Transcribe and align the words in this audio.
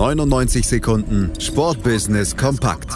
99 0.00 0.66
Sekunden 0.66 1.30
Sportbusiness 1.38 2.34
kompakt 2.34 2.88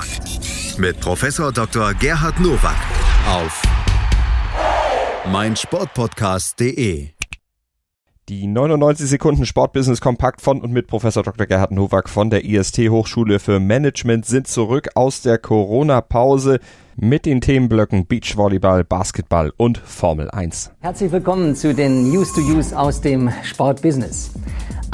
mit 0.78 0.98
Professor 1.00 1.52
Dr. 1.52 1.92
Gerhard 1.92 2.40
Nowak 2.40 2.78
auf 3.28 3.62
meinsportpodcast.de. 5.30 7.08
Die 8.30 8.46
99 8.46 9.06
Sekunden 9.06 9.44
Sportbusiness 9.44 10.00
kompakt 10.00 10.40
von 10.40 10.62
und 10.62 10.72
mit 10.72 10.86
Professor 10.86 11.22
Dr. 11.22 11.46
Gerhard 11.46 11.72
Nowak 11.72 12.08
von 12.08 12.30
der 12.30 12.42
IST 12.42 12.88
Hochschule 12.88 13.38
für 13.38 13.60
Management 13.60 14.24
sind 14.24 14.46
zurück 14.46 14.88
aus 14.94 15.20
der 15.20 15.36
Corona-Pause 15.36 16.58
mit 16.96 17.26
den 17.26 17.42
Themenblöcken 17.42 18.06
Beachvolleyball, 18.06 18.82
Basketball 18.82 19.52
und 19.58 19.76
Formel 19.76 20.30
1. 20.30 20.70
Herzlich 20.80 21.12
willkommen 21.12 21.54
zu 21.54 21.74
den 21.74 22.08
News 22.10 22.32
to 22.32 22.40
Use 22.40 22.74
aus 22.74 23.02
dem 23.02 23.30
Sportbusiness. 23.42 24.30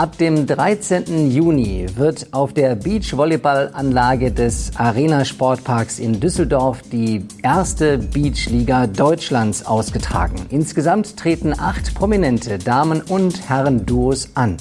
Ab 0.01 0.17
dem 0.17 0.47
13. 0.47 1.31
Juni 1.31 1.85
wird 1.95 2.29
auf 2.31 2.55
der 2.55 2.75
Beachvolleyballanlage 2.75 4.33
des 4.33 4.71
Arena 4.77 5.27
Sportparks 5.27 5.99
in 5.99 6.19
Düsseldorf 6.19 6.81
die 6.91 7.27
erste 7.43 7.99
Beachliga 7.99 8.87
Deutschlands 8.87 9.67
ausgetragen. 9.67 10.37
Insgesamt 10.49 11.19
treten 11.19 11.53
acht 11.53 11.95
prominente 11.95 12.57
Damen- 12.57 13.03
und 13.03 13.47
Herren-Duos 13.51 14.31
an. 14.33 14.57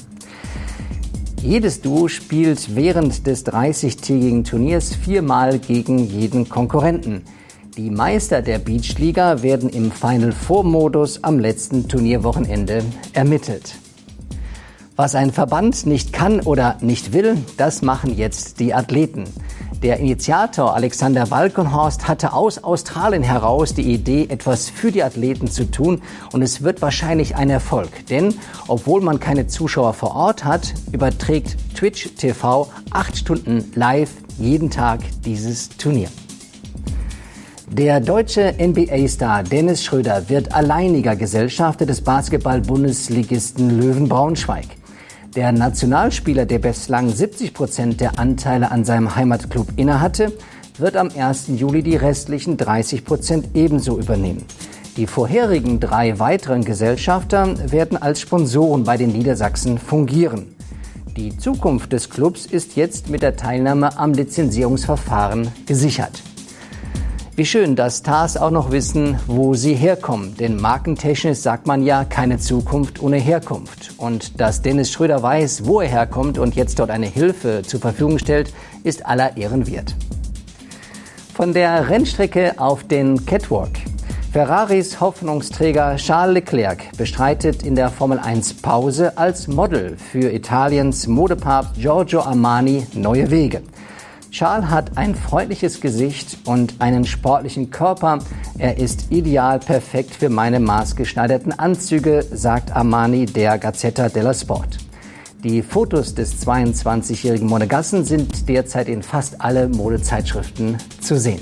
Jedes 1.42 1.80
Duo 1.80 2.10
spielt 2.10 2.76
während 2.76 3.26
des 3.26 3.46
30-tägigen 3.46 4.44
Turniers 4.44 4.94
viermal 4.94 5.58
gegen 5.58 6.00
jeden 6.00 6.50
Konkurrenten. 6.50 7.22
Die 7.78 7.90
Meister 7.90 8.42
der 8.42 8.60
Beachliga 8.60 9.42
werden 9.42 9.70
im 9.70 9.90
Final 9.90 10.34
Four 10.34 10.66
Modus 10.66 11.24
am 11.24 11.40
letzten 11.40 11.88
Turnierwochenende 11.88 12.84
ermittelt. 13.14 13.76
Was 15.00 15.16
ein 15.16 15.32
Verband 15.32 15.86
nicht 15.86 16.12
kann 16.12 16.42
oder 16.42 16.76
nicht 16.82 17.14
will, 17.14 17.38
das 17.56 17.82
machen 17.82 18.18
jetzt 18.18 18.60
die 18.60 18.74
Athleten. 18.74 19.24
Der 19.82 19.98
Initiator 19.98 20.76
Alexander 20.76 21.32
Walkenhorst 21.32 22.10
hatte 22.10 22.34
aus 22.34 22.62
Australien 22.66 23.24
heraus 23.24 23.74
die 23.74 23.94
Idee, 23.94 24.28
etwas 24.28 24.70
für 24.70 24.92
die 24.92 25.02
Athleten 25.02 25.48
zu 25.48 25.72
tun 25.72 26.02
und 26.34 26.42
es 26.42 26.64
wird 26.64 26.82
wahrscheinlich 26.82 27.38
ein 27.38 27.50
Erfolg. 27.50 28.08
Denn 28.08 28.36
obwohl 28.68 29.00
man 29.00 29.22
keine 29.22 29.48
Zuschauer 29.48 29.94
vor 29.94 30.18
Ort 30.18 30.44
hat, 30.44 30.74
überträgt 30.92 31.56
Twitch 31.78 32.16
TV 32.18 32.70
acht 32.92 33.16
Stunden 33.16 33.72
live 33.76 34.12
jeden 34.38 34.70
Tag 34.70 35.00
dieses 35.24 35.70
Turnier. 35.70 36.10
Der 37.70 38.02
deutsche 38.02 38.54
NBA-Star 38.60 39.44
Dennis 39.44 39.82
Schröder 39.82 40.28
wird 40.28 40.54
alleiniger 40.54 41.16
Gesellschafter 41.16 41.86
des 41.86 42.02
Basketball-Bundesligisten 42.02 43.80
Löwen 43.80 44.10
Braunschweig. 44.10 44.79
Der 45.40 45.54
Nationalspieler, 45.54 46.46
der 46.46 46.60
bislang 46.60 47.08
70 47.08 47.54
Prozent 47.54 48.02
der 48.02 48.20
Anteile 48.20 48.72
an 48.72 48.84
seinem 48.84 49.16
Heimatclub 49.16 49.70
innehatte, 49.78 50.34
wird 50.78 50.98
am 50.98 51.10
1. 51.18 51.46
Juli 51.56 51.82
die 51.82 51.96
restlichen 51.96 52.58
30 52.58 53.06
Prozent 53.06 53.48
ebenso 53.54 53.98
übernehmen. 53.98 54.44
Die 54.98 55.08
vorherigen 55.08 55.80
drei 55.80 56.20
weiteren 56.20 56.66
Gesellschafter 56.66 57.72
werden 57.72 57.96
als 57.96 58.20
Sponsoren 58.20 58.84
bei 58.84 58.98
den 58.98 59.14
Niedersachsen 59.14 59.78
fungieren. 59.78 60.58
Die 61.16 61.38
Zukunft 61.38 61.94
des 61.94 62.10
Clubs 62.10 62.46
ist 62.46 62.76
jetzt 62.76 63.10
mit 63.10 63.22
der 63.22 63.38
Teilnahme 63.38 63.98
am 63.98 64.12
Lizenzierungsverfahren 64.12 65.48
gesichert. 65.66 66.22
Wie 67.40 67.46
schön, 67.46 67.78
dass 67.78 68.00
Stars 68.00 68.36
auch 68.36 68.52
noch 68.52 68.70
wissen, 68.70 69.18
wo 69.26 69.54
sie 69.54 69.74
herkommen. 69.74 70.36
Denn 70.36 70.60
markentechnisch 70.60 71.38
sagt 71.38 71.68
man 71.68 71.86
ja 71.86 72.04
keine 72.04 72.38
Zukunft 72.38 73.02
ohne 73.02 73.16
Herkunft. 73.16 73.94
Und 73.96 74.42
dass 74.42 74.62
Dennis 74.62 74.92
Schröder 74.92 75.24
weiß, 75.24 75.66
wo 75.66 75.80
er 75.80 75.88
herkommt 75.88 76.38
und 76.38 76.56
jetzt 76.56 76.80
dort 76.80 76.90
eine 76.90 77.06
Hilfe 77.06 77.62
zur 77.66 77.80
Verfügung 77.80 78.20
stellt, 78.20 78.52
ist 78.84 79.06
aller 79.06 79.38
Ehren 79.38 79.68
wert. 79.68 79.96
Von 81.34 81.54
der 81.54 81.90
Rennstrecke 81.90 82.56
auf 82.60 82.84
den 82.84 83.26
Catwalk. 83.26 83.72
Ferraris 84.34 85.00
Hoffnungsträger 85.00 85.96
Charles 85.96 86.34
Leclerc 86.34 86.92
bestreitet 86.98 87.64
in 87.64 87.74
der 87.74 87.90
Formel 87.90 88.20
1 88.20 88.56
Pause 88.56 89.18
als 89.18 89.48
Model 89.48 89.96
für 89.96 90.30
Italiens 90.30 91.08
Modepapst 91.08 91.76
Giorgio 91.76 92.20
Armani 92.20 92.86
neue 92.96 93.32
Wege. 93.32 93.62
Charles 94.32 94.70
hat 94.70 94.96
ein 94.96 95.16
freundliches 95.16 95.82
Gesicht 95.82 96.38
und 96.46 96.76
einen 96.80 97.06
sportlichen 97.06 97.72
Körper. 97.72 98.20
Er 98.60 98.78
ist 98.78 99.12
ideal 99.12 99.60
perfekt 99.60 100.14
für 100.14 100.30
meine 100.30 100.60
maßgeschneiderten 100.60 101.58
Anzüge, 101.58 102.24
sagt 102.32 102.76
Armani 102.76 103.26
der 103.26 103.58
Gazzetta 103.58 104.08
della 104.08 104.34
Sport. 104.34 104.78
Die 105.44 105.64
Fotos 105.64 106.14
des 106.14 106.46
22-jährigen 106.46 107.48
Monegassen 107.48 108.06
sind 108.06 108.48
derzeit 108.48 108.88
in 108.88 109.02
fast 109.02 109.42
alle 109.42 109.68
Modezeitschriften 109.68 110.78
zu 111.02 111.18
sehen. 111.18 111.42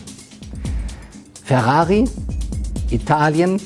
Ferrari, 1.44 2.06
Italien, 2.90 3.60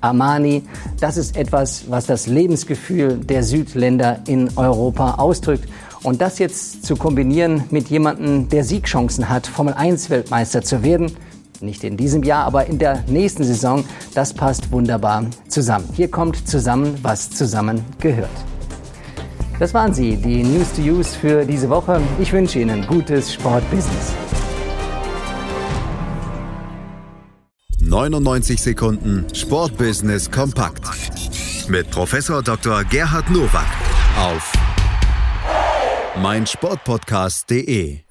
Armani, 0.00 0.62
das 0.98 1.16
ist 1.16 1.36
etwas, 1.36 1.84
was 1.88 2.06
das 2.06 2.26
Lebensgefühl 2.26 3.18
der 3.18 3.44
Südländer 3.44 4.20
in 4.26 4.50
Europa 4.56 5.14
ausdrückt. 5.14 5.68
Und 6.02 6.20
das 6.20 6.38
jetzt 6.38 6.84
zu 6.84 6.96
kombinieren 6.96 7.64
mit 7.70 7.88
jemandem, 7.88 8.48
der 8.48 8.64
Siegchancen 8.64 9.28
hat, 9.28 9.46
Formel 9.46 9.74
1 9.74 10.10
Weltmeister 10.10 10.62
zu 10.62 10.82
werden, 10.82 11.12
nicht 11.60 11.84
in 11.84 11.96
diesem 11.96 12.24
Jahr, 12.24 12.44
aber 12.44 12.66
in 12.66 12.78
der 12.78 13.04
nächsten 13.06 13.44
Saison, 13.44 13.84
das 14.14 14.34
passt 14.34 14.72
wunderbar 14.72 15.26
zusammen. 15.46 15.88
Hier 15.94 16.10
kommt 16.10 16.48
zusammen, 16.48 16.98
was 17.02 17.30
zusammen 17.30 17.84
gehört. 18.00 18.30
Das 19.60 19.72
waren 19.74 19.94
sie, 19.94 20.16
die 20.16 20.42
News 20.42 20.72
to 20.74 20.82
Use 20.82 21.16
für 21.16 21.44
diese 21.44 21.68
Woche. 21.68 22.00
Ich 22.20 22.32
wünsche 22.32 22.58
Ihnen 22.58 22.84
gutes 22.84 23.32
Sportbusiness. 23.32 24.12
99 27.78 28.60
Sekunden 28.60 29.26
Sportbusiness 29.32 30.30
kompakt 30.30 30.82
mit 31.68 31.90
Professor 31.90 32.42
Dr. 32.42 32.82
Gerhard 32.84 33.30
Nowak 33.30 33.66
auf 34.18 34.52
meinsportpodcast.de 36.16 38.01